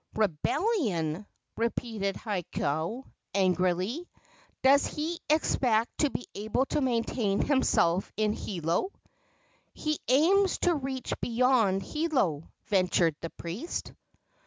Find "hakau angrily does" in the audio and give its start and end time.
2.15-4.87